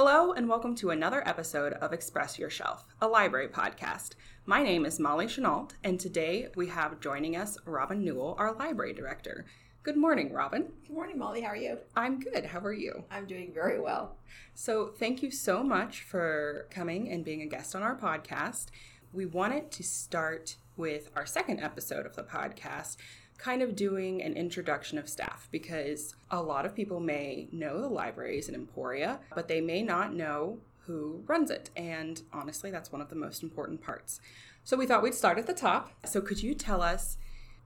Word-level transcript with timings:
Hello, 0.00 0.32
and 0.32 0.48
welcome 0.48 0.76
to 0.76 0.90
another 0.90 1.26
episode 1.26 1.72
of 1.72 1.92
Express 1.92 2.38
Your 2.38 2.50
Shelf, 2.50 2.84
a 3.00 3.08
library 3.08 3.48
podcast. 3.48 4.10
My 4.46 4.62
name 4.62 4.86
is 4.86 5.00
Molly 5.00 5.26
Chenault, 5.26 5.70
and 5.82 5.98
today 5.98 6.50
we 6.54 6.68
have 6.68 7.00
joining 7.00 7.34
us 7.34 7.58
Robin 7.64 8.04
Newell, 8.04 8.36
our 8.38 8.52
library 8.52 8.92
director. 8.92 9.44
Good 9.88 9.96
morning, 9.96 10.34
Robin. 10.34 10.70
Good 10.86 10.92
morning, 10.92 11.18
Molly. 11.18 11.40
How 11.40 11.48
are 11.48 11.56
you? 11.56 11.78
I'm 11.96 12.20
good. 12.20 12.44
How 12.44 12.60
are 12.60 12.74
you? 12.74 13.04
I'm 13.10 13.24
doing 13.24 13.54
very 13.54 13.80
well. 13.80 14.18
So, 14.54 14.88
thank 14.88 15.22
you 15.22 15.30
so 15.30 15.62
much 15.62 16.02
for 16.02 16.66
coming 16.68 17.10
and 17.10 17.24
being 17.24 17.40
a 17.40 17.46
guest 17.46 17.74
on 17.74 17.82
our 17.82 17.96
podcast. 17.96 18.66
We 19.14 19.24
wanted 19.24 19.70
to 19.70 19.82
start 19.82 20.56
with 20.76 21.08
our 21.16 21.24
second 21.24 21.60
episode 21.60 22.04
of 22.04 22.16
the 22.16 22.22
podcast 22.22 22.98
kind 23.38 23.62
of 23.62 23.74
doing 23.74 24.22
an 24.22 24.34
introduction 24.34 24.98
of 24.98 25.08
staff 25.08 25.48
because 25.50 26.14
a 26.30 26.42
lot 26.42 26.66
of 26.66 26.74
people 26.74 27.00
may 27.00 27.48
know 27.50 27.80
the 27.80 27.88
libraries 27.88 28.50
in 28.50 28.54
Emporia, 28.54 29.20
but 29.34 29.48
they 29.48 29.62
may 29.62 29.80
not 29.80 30.12
know 30.12 30.58
who 30.80 31.24
runs 31.26 31.50
it. 31.50 31.70
And 31.78 32.20
honestly, 32.30 32.70
that's 32.70 32.92
one 32.92 33.00
of 33.00 33.08
the 33.08 33.16
most 33.16 33.42
important 33.42 33.80
parts. 33.80 34.20
So 34.64 34.76
we 34.76 34.84
thought 34.84 35.02
we'd 35.02 35.14
start 35.14 35.38
at 35.38 35.46
the 35.46 35.54
top. 35.54 35.92
So 36.04 36.20
could 36.20 36.42
you 36.42 36.54
tell 36.54 36.82
us 36.82 37.16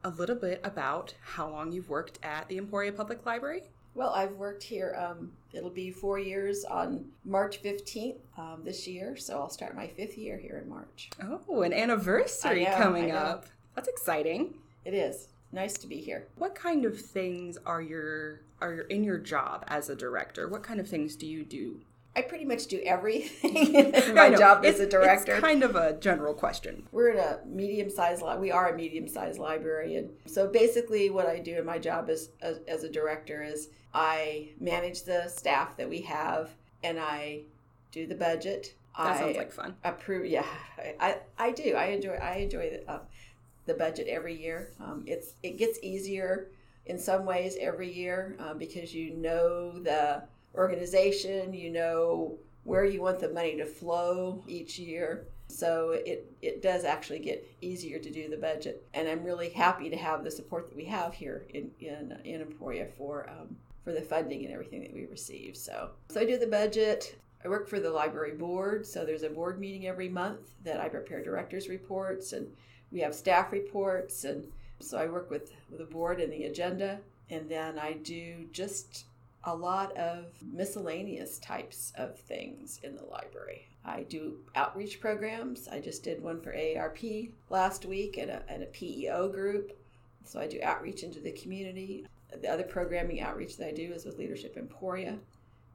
a 0.05 0.11
little 0.11 0.37
bit 0.37 0.61
about 0.65 1.15
how 1.21 1.49
long 1.49 1.73
you've 1.73 1.89
worked 1.89 2.19
at 2.23 2.49
the 2.49 2.59
Emporia 2.59 2.93
Public 2.93 3.25
Library? 3.25 3.63
Well, 3.95 4.11
I've 4.11 4.33
worked 4.33 4.63
here, 4.63 4.97
um, 4.99 5.33
it'll 5.53 5.71
be 5.71 5.91
four 5.91 6.19
years 6.19 6.65
on 6.65 7.05
March 7.25 7.63
15th 7.63 8.17
um, 8.39 8.63
this 8.65 8.89
year. 8.89 9.17
So 9.17 9.39
I'll 9.39 9.51
start 9.51 9.77
my 9.77 9.87
fifth 9.87 10.17
year 10.17 10.39
here 10.39 10.61
in 10.63 10.69
March. 10.69 11.11
Oh, 11.23 11.63
an 11.63 11.75
anniversary 11.75 12.65
know, 12.65 12.75
coming 12.77 13.11
up. 13.11 13.47
That's 13.75 13.89
exciting. 13.89 14.55
It 14.85 14.95
is 14.95 15.29
nice 15.53 15.75
to 15.75 15.87
be 15.87 15.99
here. 15.99 16.27
What 16.37 16.55
kind 16.55 16.85
of 16.85 16.99
things 16.99 17.59
are 17.67 17.83
your 17.83 18.41
are 18.61 18.75
your, 18.75 18.85
in 18.85 19.05
your 19.05 19.19
job 19.19 19.65
as 19.69 19.91
a 19.91 19.97
director? 19.97 20.49
What 20.49 20.63
kind 20.63 20.81
of 20.81 20.89
things 20.89 21.17
do 21.17 21.27
you 21.27 21.45
do? 21.45 21.81
I 22.15 22.23
pretty 22.23 22.45
much 22.45 22.67
do 22.67 22.81
everything 22.85 23.75
in 23.75 24.15
my 24.15 24.31
job 24.35 24.65
it's, 24.65 24.79
as 24.79 24.87
a 24.87 24.89
director. 24.89 25.33
It's 25.33 25.41
kind 25.41 25.63
of 25.63 25.77
a 25.77 25.95
general 25.95 26.35
question. 26.35 26.87
We're 26.93 27.11
in 27.11 27.19
a 27.19 27.41
medium-sized 27.47 28.23
li- 28.23 28.37
we 28.39 28.51
are 28.51 28.73
a 28.73 28.77
medium-sized 28.77 29.39
library 29.39 29.97
and 29.97 30.11
so 30.27 30.47
basically 30.47 31.09
what 31.09 31.27
I 31.27 31.39
do 31.39 31.59
in 31.59 31.65
my 31.65 31.79
job 31.79 32.11
as, 32.11 32.31
as 32.43 32.59
as 32.69 32.85
a 32.85 32.91
director 32.91 33.43
is 33.43 33.71
I 33.95 34.51
manage 34.61 35.05
the 35.05 35.29
staff 35.29 35.77
that 35.79 35.89
we 35.89 36.03
have 36.03 36.51
and 36.83 36.99
I 36.99 37.43
do 37.93 38.07
the 38.07 38.15
budget. 38.15 38.75
That 38.97 39.17
I 39.17 39.19
sounds 39.19 39.37
like 39.37 39.53
fun. 39.53 39.75
Approve, 39.85 40.27
yeah, 40.27 40.45
I, 41.01 41.19
I 41.39 41.53
do. 41.53 41.75
I 41.75 41.87
enjoy. 41.87 42.13
I 42.13 42.37
enjoy 42.37 42.71
the, 42.71 42.91
uh, 42.91 42.99
the 43.65 43.75
budget 43.75 44.07
every 44.09 44.35
year. 44.35 44.73
Um, 44.81 45.05
it's 45.07 45.35
it 45.43 45.57
gets 45.57 45.79
easier 45.83 46.51
in 46.87 46.99
some 46.99 47.25
ways 47.25 47.57
every 47.61 47.91
year 47.91 48.37
uh, 48.39 48.55
because 48.55 48.95
you 48.95 49.15
know 49.15 49.79
the 49.79 50.25
organization, 50.55 51.53
you 51.53 51.71
know 51.71 52.39
where 52.65 52.85
you 52.85 53.03
want 53.03 53.19
the 53.19 53.29
money 53.29 53.57
to 53.57 53.67
flow 53.67 54.43
each 54.47 54.79
year. 54.79 55.27
So 55.49 55.91
it, 55.91 56.33
it 56.41 56.63
does 56.63 56.85
actually 56.85 57.19
get 57.19 57.47
easier 57.61 57.99
to 57.99 58.11
do 58.11 58.31
the 58.31 58.37
budget, 58.37 58.87
and 58.95 59.09
I'm 59.09 59.23
really 59.23 59.51
happy 59.51 59.91
to 59.91 59.97
have 59.97 60.25
the 60.25 60.31
support 60.31 60.69
that 60.69 60.77
we 60.77 60.85
have 60.87 61.13
here 61.13 61.45
in 61.51 61.71
in, 61.81 62.19
in 62.25 62.41
Emporia 62.41 62.87
for 62.97 63.29
um, 63.29 63.57
for 63.85 63.93
the 63.93 64.01
funding 64.01 64.45
and 64.45 64.55
everything 64.55 64.81
that 64.83 64.95
we 64.95 65.07
receive. 65.07 65.57
So 65.57 65.91
so 66.09 66.21
I 66.21 66.25
do 66.25 66.39
the 66.39 66.47
budget. 66.47 67.17
I 67.45 67.49
work 67.49 67.69
for 67.69 67.81
the 67.81 67.91
library 67.91 68.33
board, 68.33 68.87
so 68.87 69.05
there's 69.05 69.25
a 69.25 69.29
board 69.29 69.59
meeting 69.59 69.89
every 69.89 70.09
month 70.09 70.53
that 70.63 70.81
I 70.81 70.89
prepare 70.89 71.23
directors 71.25 71.69
reports 71.69 72.33
and 72.33 72.47
we 72.93 73.01
have 73.01 73.15
staff 73.15 73.51
reports 73.51 74.25
and 74.25 74.47
so 74.79 74.99
i 74.99 75.07
work 75.07 75.31
with, 75.31 75.53
with 75.71 75.79
the 75.79 75.85
board 75.85 76.21
and 76.21 76.33
the 76.33 76.45
agenda 76.45 77.01
and 77.31 77.49
then 77.49 77.79
i 77.79 77.95
do 77.95 78.47
just 78.53 79.07
a 79.45 79.55
lot 79.55 79.97
of 79.97 80.27
miscellaneous 80.53 81.39
types 81.39 81.93
of 81.97 82.19
things 82.19 82.81
in 82.83 82.95
the 82.95 83.05
library. 83.05 83.69
I 83.85 84.05
do 84.05 84.39
outreach 84.55 85.01
programs. 85.01 85.69
I 85.69 85.81
just 85.81 86.05
did 86.05 86.23
one 86.23 86.41
for 86.41 86.53
aarp 86.53 87.33
last 87.51 87.85
week 87.85 88.17
and 88.19 88.31
a, 88.31 88.43
and 88.49 88.63
a 88.63 88.67
peo 88.67 89.29
group. 89.29 89.77
So 90.25 90.39
i 90.41 90.47
do 90.47 90.61
outreach 90.63 91.03
into 91.03 91.21
the 91.21 91.33
community. 91.33 92.07
The 92.41 92.49
other 92.49 92.63
programming 92.63 93.21
outreach 93.21 93.57
that 93.57 93.69
i 93.69 93.73
do 93.73 93.93
is 93.93 94.05
with 94.05 94.19
leadership 94.19 94.57
emporia. 94.57 95.19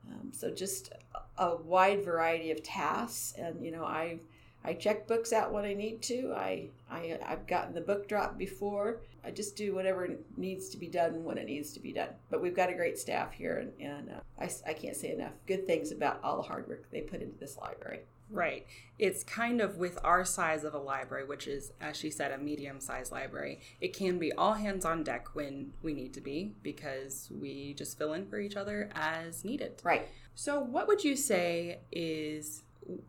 Um, 0.09 0.31
so 0.31 0.49
just 0.49 0.93
a 1.37 1.57
wide 1.57 2.05
variety 2.05 2.51
of 2.51 2.63
tasks. 2.63 3.33
And 3.37 3.63
you 3.63 3.71
know 3.71 3.83
i 3.83 4.19
I 4.67 4.73
check 4.73 5.07
books 5.07 5.31
out 5.31 5.53
when 5.53 5.63
I 5.63 5.73
need 5.73 6.01
to. 6.03 6.33
I, 6.35 6.67
I 6.91 7.17
I've 7.25 7.47
gotten 7.47 7.73
the 7.73 7.79
book 7.79 8.09
drop 8.09 8.37
before. 8.37 8.99
I 9.23 9.31
just 9.31 9.55
do 9.55 9.73
whatever 9.73 10.09
needs 10.35 10.67
to 10.69 10.77
be 10.77 10.87
done 10.87 11.23
when 11.23 11.37
it 11.37 11.45
needs 11.45 11.71
to 11.73 11.79
be 11.79 11.93
done. 11.93 12.09
But 12.29 12.41
we've 12.41 12.55
got 12.55 12.69
a 12.69 12.73
great 12.73 12.99
staff 12.99 13.31
here, 13.31 13.59
and, 13.59 13.71
and 13.81 14.09
uh, 14.09 14.19
I, 14.37 14.49
I 14.69 14.73
can't 14.73 14.95
say 14.95 15.13
enough 15.13 15.31
good 15.47 15.65
things 15.65 15.93
about 15.93 16.19
all 16.21 16.35
the 16.35 16.43
hard 16.43 16.67
work 16.67 16.91
they 16.91 16.99
put 16.99 17.21
into 17.21 17.39
this 17.39 17.57
library. 17.57 18.01
Right. 18.29 18.65
It's 18.99 19.23
kind 19.23 19.61
of 19.61 19.77
with 19.77 19.99
our 20.03 20.25
size 20.25 20.65
of 20.65 20.73
a 20.73 20.79
library, 20.79 21.23
which 21.23 21.47
is, 21.47 21.71
as 21.79 21.95
she 21.95 22.09
said, 22.09 22.31
a 22.31 22.37
medium 22.37 22.81
sized 22.81 23.11
library, 23.11 23.61
it 23.79 23.95
can 23.95 24.19
be 24.19 24.33
all 24.33 24.53
hands 24.53 24.83
on 24.83 25.03
deck 25.03 25.33
when 25.33 25.71
we 25.81 25.93
need 25.93 26.13
to 26.15 26.21
be 26.21 26.53
because 26.61 27.29
we 27.31 27.73
just 27.73 27.97
fill 27.97 28.11
in 28.13 28.27
for 28.27 28.37
each 28.37 28.57
other 28.57 28.89
as 28.93 29.45
needed. 29.45 29.79
Right. 29.81 30.09
So, 30.35 30.59
what 30.59 30.87
would 30.87 31.03
you 31.03 31.15
say 31.15 31.79
is 31.91 32.63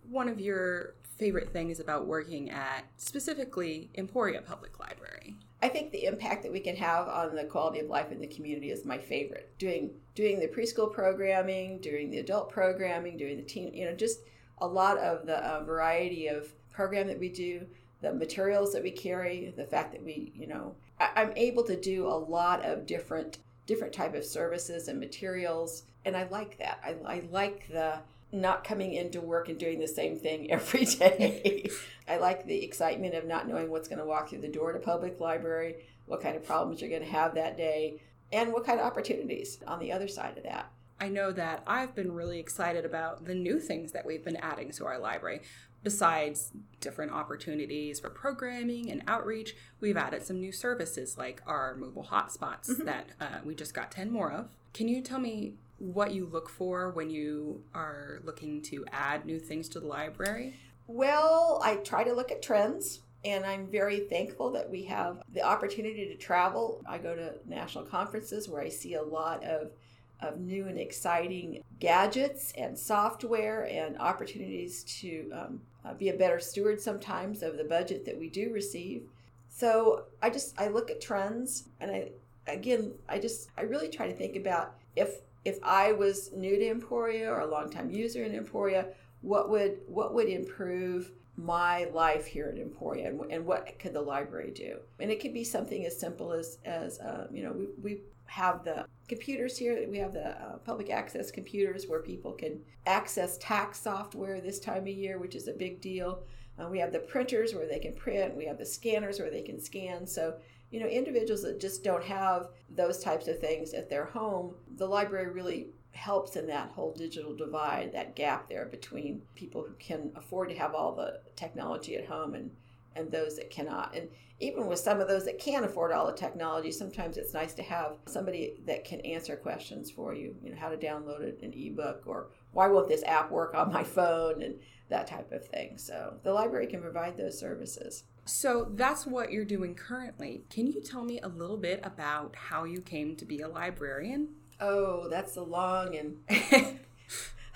one 0.08 0.28
of 0.28 0.40
your 0.40 0.94
favorite 1.18 1.52
things 1.52 1.80
about 1.80 2.06
working 2.06 2.50
at 2.50 2.84
specifically 2.96 3.90
Emporia 3.96 4.40
Public 4.40 4.78
Library? 4.78 5.36
I 5.60 5.68
think 5.68 5.90
the 5.90 6.04
impact 6.04 6.44
that 6.44 6.52
we 6.52 6.60
can 6.60 6.76
have 6.76 7.08
on 7.08 7.34
the 7.34 7.44
quality 7.44 7.80
of 7.80 7.88
life 7.88 8.12
in 8.12 8.20
the 8.20 8.28
community 8.28 8.70
is 8.70 8.84
my 8.84 8.98
favorite. 8.98 9.50
Doing 9.58 9.90
doing 10.14 10.38
the 10.38 10.46
preschool 10.46 10.92
programming, 10.92 11.78
doing 11.80 12.10
the 12.10 12.18
adult 12.18 12.50
programming, 12.50 13.16
doing 13.16 13.36
the 13.36 13.42
teen, 13.42 13.74
you 13.74 13.84
know, 13.84 13.94
just 13.94 14.20
a 14.58 14.66
lot 14.66 14.98
of 14.98 15.26
the 15.26 15.38
uh, 15.38 15.64
variety 15.64 16.28
of 16.28 16.52
program 16.70 17.08
that 17.08 17.18
we 17.18 17.28
do, 17.28 17.66
the 18.02 18.12
materials 18.12 18.72
that 18.72 18.82
we 18.82 18.90
carry, 18.90 19.52
the 19.56 19.64
fact 19.64 19.92
that 19.92 20.04
we, 20.04 20.32
you 20.34 20.46
know, 20.46 20.74
I, 21.00 21.10
I'm 21.16 21.32
able 21.36 21.64
to 21.64 21.76
do 21.80 22.06
a 22.06 22.14
lot 22.14 22.64
of 22.64 22.86
different 22.86 23.38
different 23.66 23.92
type 23.92 24.14
of 24.14 24.24
services 24.24 24.88
and 24.88 24.98
materials, 24.98 25.82
and 26.04 26.16
I 26.16 26.26
like 26.28 26.56
that. 26.58 26.80
I, 26.84 26.94
I 27.04 27.22
like 27.30 27.68
the 27.68 27.98
not 28.30 28.64
coming 28.64 28.92
into 28.92 29.20
work 29.20 29.48
and 29.48 29.58
doing 29.58 29.78
the 29.78 29.88
same 29.88 30.18
thing 30.18 30.50
every 30.50 30.84
day. 30.84 31.70
I 32.06 32.16
like 32.18 32.46
the 32.46 32.64
excitement 32.64 33.14
of 33.14 33.26
not 33.26 33.48
knowing 33.48 33.70
what's 33.70 33.88
going 33.88 33.98
to 33.98 34.06
walk 34.06 34.30
through 34.30 34.40
the 34.40 34.48
door 34.48 34.72
to 34.72 34.78
public 34.78 35.20
library, 35.20 35.76
what 36.06 36.22
kind 36.22 36.36
of 36.36 36.44
problems 36.44 36.80
you're 36.80 36.90
going 36.90 37.02
to 37.02 37.08
have 37.08 37.34
that 37.34 37.56
day, 37.56 38.00
and 38.32 38.52
what 38.52 38.64
kind 38.64 38.80
of 38.80 38.86
opportunities 38.86 39.58
on 39.66 39.78
the 39.78 39.92
other 39.92 40.08
side 40.08 40.36
of 40.36 40.44
that. 40.44 40.70
I 41.00 41.08
know 41.08 41.30
that 41.32 41.62
I've 41.66 41.94
been 41.94 42.12
really 42.12 42.40
excited 42.40 42.84
about 42.84 43.24
the 43.24 43.34
new 43.34 43.60
things 43.60 43.92
that 43.92 44.04
we've 44.04 44.24
been 44.24 44.36
adding 44.36 44.72
to 44.72 44.86
our 44.86 44.98
library. 44.98 45.42
Besides 45.84 46.50
different 46.80 47.12
opportunities 47.12 48.00
for 48.00 48.10
programming 48.10 48.90
and 48.90 49.02
outreach, 49.06 49.54
we've 49.80 49.96
added 49.96 50.24
some 50.24 50.40
new 50.40 50.50
services 50.50 51.16
like 51.16 51.40
our 51.46 51.76
mobile 51.76 52.08
hotspots 52.10 52.68
mm-hmm. 52.68 52.84
that 52.84 53.10
uh, 53.20 53.38
we 53.44 53.54
just 53.54 53.74
got 53.74 53.92
10 53.92 54.10
more 54.10 54.32
of. 54.32 54.48
Can 54.74 54.88
you 54.88 55.00
tell 55.00 55.20
me 55.20 55.54
what 55.78 56.12
you 56.12 56.26
look 56.26 56.48
for 56.48 56.90
when 56.90 57.10
you 57.10 57.62
are 57.74 58.20
looking 58.24 58.62
to 58.62 58.84
add 58.92 59.24
new 59.24 59.38
things 59.38 59.68
to 59.70 59.80
the 59.80 59.86
library? 59.86 60.54
Well, 60.86 61.60
I 61.62 61.76
try 61.76 62.04
to 62.04 62.12
look 62.12 62.30
at 62.30 62.42
trends. 62.42 63.00
And 63.24 63.44
I'm 63.44 63.66
very 63.66 64.00
thankful 64.00 64.52
that 64.52 64.70
we 64.70 64.84
have 64.84 65.22
the 65.32 65.42
opportunity 65.42 66.06
to 66.06 66.14
travel. 66.14 66.82
I 66.88 66.98
go 66.98 67.16
to 67.16 67.34
national 67.46 67.84
conferences 67.84 68.48
where 68.48 68.62
I 68.62 68.68
see 68.68 68.94
a 68.94 69.02
lot 69.02 69.42
of, 69.44 69.72
of 70.20 70.38
new 70.38 70.68
and 70.68 70.78
exciting 70.78 71.62
gadgets 71.80 72.52
and 72.56 72.78
software 72.78 73.66
and 73.66 73.98
opportunities 73.98 74.84
to 75.00 75.30
um, 75.34 75.60
uh, 75.84 75.94
be 75.94 76.10
a 76.10 76.14
better 76.14 76.38
steward 76.38 76.80
sometimes 76.80 77.42
of 77.42 77.56
the 77.56 77.64
budget 77.64 78.04
that 78.04 78.16
we 78.16 78.28
do 78.28 78.52
receive. 78.52 79.02
So 79.48 80.04
I 80.22 80.30
just 80.30 80.58
I 80.60 80.68
look 80.68 80.90
at 80.90 81.00
trends 81.00 81.64
and 81.80 81.90
I 81.90 82.10
again 82.46 82.92
I 83.08 83.18
just 83.18 83.50
I 83.58 83.62
really 83.62 83.88
try 83.88 84.06
to 84.06 84.14
think 84.14 84.36
about 84.36 84.74
if 84.94 85.22
if 85.44 85.58
I 85.62 85.92
was 85.92 86.30
new 86.32 86.56
to 86.56 86.68
Emporia 86.68 87.30
or 87.30 87.40
a 87.40 87.46
longtime 87.46 87.90
user 87.90 88.24
in 88.24 88.34
Emporia, 88.34 88.86
what 89.20 89.50
would 89.50 89.78
what 89.86 90.14
would 90.14 90.28
improve 90.28 91.12
my 91.36 91.84
life 91.92 92.26
here 92.26 92.52
at 92.52 92.60
Emporia 92.60 93.08
and, 93.08 93.20
and 93.30 93.46
what 93.46 93.78
could 93.78 93.92
the 93.92 94.00
library 94.00 94.50
do? 94.50 94.78
And 94.98 95.10
it 95.10 95.20
could 95.20 95.34
be 95.34 95.44
something 95.44 95.86
as 95.86 95.98
simple 95.98 96.32
as 96.32 96.58
as 96.64 96.98
uh, 97.00 97.28
you 97.30 97.42
know 97.42 97.52
we, 97.52 97.66
we 97.82 98.00
have 98.26 98.62
the 98.62 98.86
computers 99.08 99.56
here. 99.56 99.84
We 99.88 99.98
have 99.98 100.12
the 100.12 100.28
uh, 100.28 100.58
public 100.58 100.90
access 100.90 101.30
computers 101.30 101.86
where 101.86 102.00
people 102.00 102.32
can 102.32 102.60
access 102.86 103.38
tax 103.38 103.80
software 103.80 104.40
this 104.40 104.60
time 104.60 104.82
of 104.82 104.88
year, 104.88 105.18
which 105.18 105.34
is 105.34 105.48
a 105.48 105.52
big 105.52 105.80
deal. 105.80 106.22
Uh, 106.58 106.68
we 106.68 106.78
have 106.78 106.92
the 106.92 106.98
printers 106.98 107.54
where 107.54 107.66
they 107.66 107.78
can 107.78 107.94
print. 107.94 108.36
We 108.36 108.44
have 108.46 108.58
the 108.58 108.66
scanners 108.66 109.18
where 109.18 109.30
they 109.30 109.42
can 109.42 109.60
scan. 109.60 110.06
So 110.06 110.34
you 110.70 110.80
know, 110.80 110.86
individuals 110.86 111.42
that 111.42 111.60
just 111.60 111.82
don't 111.82 112.04
have 112.04 112.48
those 112.70 113.02
types 113.02 113.28
of 113.28 113.38
things 113.38 113.72
at 113.72 113.88
their 113.88 114.04
home, 114.04 114.54
the 114.76 114.86
library 114.86 115.30
really 115.30 115.68
helps 115.92 116.36
in 116.36 116.46
that 116.46 116.70
whole 116.70 116.92
digital 116.92 117.34
divide, 117.34 117.92
that 117.92 118.14
gap 118.14 118.48
there 118.48 118.66
between 118.66 119.22
people 119.34 119.62
who 119.62 119.74
can 119.78 120.12
afford 120.14 120.48
to 120.48 120.54
have 120.54 120.74
all 120.74 120.94
the 120.94 121.20
technology 121.34 121.96
at 121.96 122.06
home 122.06 122.34
and, 122.34 122.50
and 122.94 123.10
those 123.10 123.36
that 123.36 123.50
cannot. 123.50 123.94
And 123.96 124.08
even 124.40 124.66
with 124.66 124.78
some 124.78 125.00
of 125.00 125.08
those 125.08 125.24
that 125.24 125.38
can 125.38 125.64
afford 125.64 125.90
all 125.90 126.06
the 126.06 126.12
technology, 126.12 126.70
sometimes 126.70 127.16
it's 127.16 127.34
nice 127.34 127.54
to 127.54 127.62
have 127.62 127.96
somebody 128.06 128.54
that 128.66 128.84
can 128.84 129.00
answer 129.00 129.34
questions 129.34 129.90
for 129.90 130.14
you, 130.14 130.36
you 130.42 130.50
know, 130.50 130.56
how 130.56 130.68
to 130.68 130.76
download 130.76 131.42
an 131.42 131.52
ebook 131.52 132.02
or 132.06 132.28
why 132.52 132.68
won't 132.68 132.88
this 132.88 133.02
app 133.04 133.30
work 133.30 133.54
on 133.54 133.72
my 133.72 133.82
phone 133.96 134.42
and 134.42 134.54
that 134.88 135.06
type 135.06 135.32
of 135.32 135.46
thing. 135.46 135.76
So 135.76 136.14
the 136.22 136.32
library 136.32 136.66
can 136.66 136.80
provide 136.80 137.16
those 137.16 137.38
services. 137.38 138.04
So 138.28 138.70
that's 138.74 139.06
what 139.06 139.32
you're 139.32 139.44
doing 139.44 139.74
currently. 139.74 140.42
Can 140.50 140.66
you 140.66 140.82
tell 140.82 141.02
me 141.02 141.18
a 141.20 141.28
little 141.28 141.56
bit 141.56 141.80
about 141.82 142.36
how 142.36 142.64
you 142.64 142.82
came 142.82 143.16
to 143.16 143.24
be 143.24 143.40
a 143.40 143.48
librarian? 143.48 144.28
Oh, 144.60 145.08
that's 145.08 145.36
a 145.36 145.42
long 145.42 145.96
and 145.96 146.18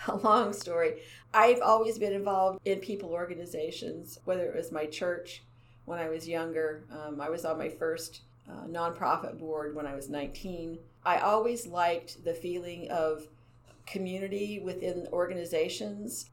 a 0.09 0.17
long 0.17 0.55
story. 0.55 1.03
I've 1.35 1.61
always 1.61 1.99
been 1.99 2.15
involved 2.15 2.61
in 2.65 2.81
people 2.81 3.11
organizations, 3.11 4.19
whether 4.25 4.47
it 4.47 4.57
was 4.57 4.73
my 4.73 4.87
church 4.87 5.43
when 5.85 5.99
I 5.99 6.09
was 6.09 6.27
younger. 6.27 6.85
Um, 6.91 7.21
I 7.21 7.29
was 7.29 7.45
on 7.45 7.59
my 7.59 7.69
first 7.69 8.23
uh, 8.49 8.67
nonprofit 8.67 9.39
board 9.39 9.75
when 9.75 9.87
I 9.87 9.95
was 9.95 10.09
19. 10.09 10.79
I 11.05 11.19
always 11.19 11.67
liked 11.67 12.25
the 12.25 12.35
feeling 12.35 12.91
of 12.91 13.27
community 13.87 14.59
within 14.59 15.07
organizations. 15.13 16.31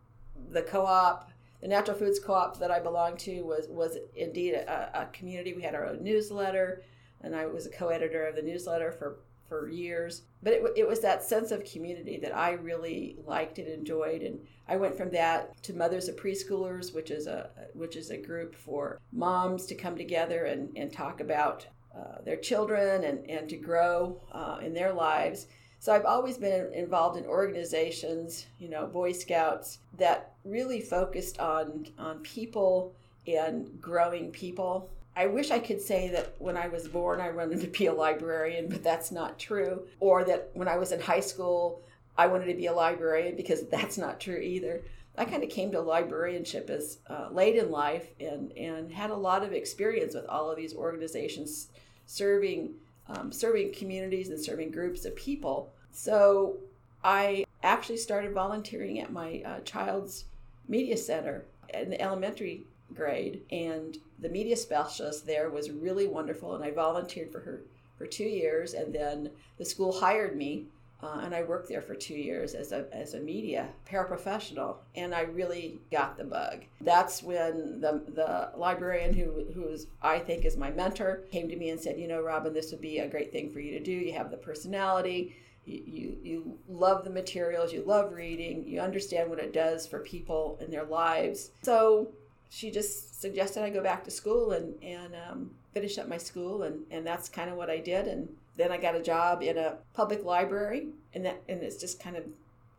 The 0.52 0.62
co 0.62 0.86
op, 0.86 1.29
the 1.62 1.68
natural 1.68 1.98
foods 1.98 2.20
co 2.20 2.34
op 2.34 2.60
that 2.60 2.72
I 2.72 2.80
belonged 2.80 3.20
to, 3.20 3.42
was, 3.42 3.68
was 3.70 3.98
indeed 4.16 4.54
a, 4.54 5.02
a 5.02 5.06
community. 5.08 5.54
We 5.54 5.62
had 5.62 5.76
our 5.76 5.86
own 5.86 6.04
newsletter, 6.04 6.84
and 7.22 7.36
I 7.36 7.46
was 7.46 7.66
a 7.66 7.72
co 7.72 7.90
editor 7.90 8.26
of 8.26 8.36
the 8.36 8.42
newsletter 8.42 8.92
for 8.92 9.20
for 9.50 9.68
years. 9.68 10.22
But 10.44 10.54
it, 10.54 10.64
it 10.78 10.88
was 10.88 11.02
that 11.02 11.24
sense 11.24 11.52
of 11.52 11.66
community 11.66 12.18
that 12.22 12.38
I 12.38 12.52
really 12.52 13.18
liked 13.26 13.58
and 13.58 13.68
enjoyed. 13.68 14.22
And 14.22 14.40
I 14.68 14.78
went 14.78 14.96
from 14.96 15.10
that 15.12 15.62
to 15.64 15.74
Mothers 15.74 16.08
of 16.08 16.16
Preschoolers, 16.16 16.94
which 16.94 17.12
is 17.12 17.28
a 17.28 17.50
which 17.74 17.96
is 17.96 18.12
a 18.12 18.18
group 18.18 18.56
for 18.56 19.02
moms 19.12 19.66
to 19.66 19.76
come 19.76 19.98
together 19.98 20.46
and, 20.46 20.70
and 20.78 20.94
talk 20.94 21.20
about 21.20 21.68
uh, 21.94 22.22
their 22.24 22.38
children 22.38 23.04
and, 23.04 23.28
and 23.30 23.50
to 23.50 23.58
grow 23.58 24.22
uh, 24.32 24.60
in 24.62 24.74
their 24.74 24.94
lives. 24.94 25.48
So 25.80 25.94
I've 25.94 26.06
always 26.06 26.38
been 26.38 26.74
involved 26.74 27.18
in 27.18 27.26
organizations, 27.26 28.46
you 28.60 28.70
know, 28.70 28.86
Boy 28.86 29.14
Scouts 29.14 29.80
that 29.98 30.34
really 30.44 30.82
focused 30.82 31.40
on 31.40 31.88
on 31.98 32.20
people 32.20 32.94
and 33.28 33.82
growing 33.82 34.32
people 34.32 34.90
I 35.20 35.26
wish 35.26 35.52
I 35.52 35.60
could 35.60 35.82
say 35.82 36.08
that 36.12 36.36
when 36.40 36.56
I 36.56 36.70
was 36.70 36.88
born 36.88 37.20
I 37.20 37.32
wanted 37.32 37.60
to 37.62 37.68
be 37.68 37.88
a 37.88 37.94
librarian, 37.94 38.70
but 38.70 38.84
that's 38.84 39.12
not 39.12 39.38
true. 39.38 39.86
Or 40.00 40.24
that 40.24 40.50
when 40.54 40.70
I 40.70 40.78
was 40.78 40.94
in 40.94 41.02
high 41.02 41.20
school 41.20 41.82
I 42.18 42.28
wanted 42.28 42.46
to 42.46 42.54
be 42.54 42.68
a 42.68 42.74
librarian 42.74 43.36
because 43.36 43.64
that's 43.68 43.98
not 43.98 44.20
true 44.20 44.38
either. 44.38 44.82
I 45.18 45.26
kind 45.26 45.44
of 45.44 45.50
came 45.50 45.72
to 45.74 45.82
librarianship 45.82 46.70
as 46.70 47.00
uh, 47.10 47.28
late 47.32 47.58
in 47.58 47.70
life 47.70 48.08
and, 48.20 48.54
and 48.54 48.92
had 48.92 49.10
a 49.10 49.16
lot 49.16 49.44
of 49.44 49.52
experience 49.52 50.16
with 50.16 50.26
all 50.28 50.50
of 50.50 50.56
these 50.56 50.74
organizations 50.74 51.68
serving 52.06 52.76
um, 53.10 53.32
serving 53.32 53.74
communities 53.74 54.30
and 54.30 54.40
serving 54.40 54.72
groups 54.72 55.06
of 55.06 55.16
people. 55.16 55.72
So 55.92 56.58
I 57.04 57.46
actually 57.64 57.98
started 57.98 58.34
volunteering 58.34 59.00
at 59.00 59.12
my 59.12 59.42
uh, 59.46 59.60
child's 59.62 60.26
media 60.68 60.98
center 60.98 61.46
in 61.74 61.90
the 61.90 62.02
elementary 62.02 62.66
grade, 62.94 63.42
and 63.52 63.98
the 64.20 64.30
media 64.30 64.56
specialist 64.56 65.26
there 65.26 65.50
was 65.50 65.72
really 65.72 66.08
wonderful, 66.08 66.56
and 66.56 66.64
I 66.64 66.72
volunteered 66.72 67.32
for 67.32 67.40
her 67.40 67.62
for 67.98 68.06
two 68.06 68.24
years, 68.24 68.74
and 68.74 68.94
then 68.94 69.30
the 69.58 69.66
school 69.66 69.92
hired 70.00 70.36
me, 70.36 70.66
uh, 71.02 71.22
and 71.24 71.34
I 71.34 71.44
worked 71.44 71.70
there 71.70 71.82
for 71.82 71.96
two 71.96 72.16
years 72.16 72.54
as 72.54 72.72
a 72.72 72.86
as 72.92 73.14
a 73.14 73.20
media 73.20 73.70
paraprofessional, 73.90 74.78
and 74.96 75.16
I 75.16 75.22
really 75.22 75.80
got 75.92 76.18
the 76.18 76.26
bug. 76.26 76.66
That's 76.82 77.24
when 77.24 77.80
the 77.80 78.04
the 78.08 78.52
librarian 78.58 79.14
who 79.14 79.46
who's 79.54 79.88
I 80.02 80.20
think 80.20 80.44
is 80.44 80.58
my 80.58 80.72
mentor 80.72 81.24
came 81.32 81.48
to 81.50 81.56
me 81.56 81.70
and 81.70 81.80
said, 81.80 81.98
you 81.98 82.08
know, 82.08 82.22
Robin, 82.22 82.54
this 82.54 82.72
would 82.72 82.82
be 82.82 83.00
a 83.00 83.08
great 83.08 83.32
thing 83.32 83.50
for 83.50 83.62
you 83.62 83.72
to 83.72 83.84
do. 83.84 83.92
You 83.92 84.14
have 84.14 84.32
the 84.32 84.38
personality. 84.38 85.36
You, 85.66 85.84
you, 85.86 86.18
you 86.24 86.58
love 86.68 87.04
the 87.04 87.12
materials, 87.12 87.72
you 87.72 87.84
love 87.84 88.12
reading, 88.14 88.64
you 88.66 88.80
understand 88.80 89.30
what 89.30 89.38
it 89.38 89.54
does 89.54 89.86
for 89.86 90.00
people 90.00 90.58
in 90.62 90.72
their 90.72 90.86
lives. 90.86 91.52
So 91.62 92.08
she 92.50 92.72
just 92.72 93.22
suggested 93.22 93.64
I 93.64 93.70
go 93.70 93.84
back 93.84 94.04
to 94.06 94.12
school 94.12 94.54
and 94.54 94.82
and 94.84 95.14
um, 95.30 95.52
finish 95.74 95.98
up 95.98 96.08
my 96.08 96.18
school, 96.18 96.64
and 96.64 96.84
and 96.92 97.06
that's 97.06 97.30
kind 97.30 97.50
of 97.50 97.58
what 97.58 97.70
I 97.70 97.78
did. 97.78 98.08
And 98.08 98.30
then 98.60 98.72
I 98.72 98.78
got 98.78 98.96
a 98.96 99.02
job 99.02 99.42
in 99.42 99.58
a 99.58 99.78
public 99.94 100.24
library, 100.26 100.90
and 101.14 101.26
that 101.26 101.42
and 101.48 101.64
it's 101.64 101.78
just 101.78 102.00
kind 102.00 102.18
of 102.18 102.26